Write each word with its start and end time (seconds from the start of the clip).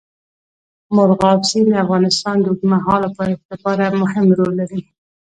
مورغاب 0.95 1.39
سیند 1.49 1.69
د 1.73 1.81
افغانستان 1.85 2.35
د 2.39 2.45
اوږدمهاله 2.49 3.09
پایښت 3.17 3.43
لپاره 3.53 3.85
مهم 4.01 4.25
رول 4.37 4.51
لري. 4.59 4.81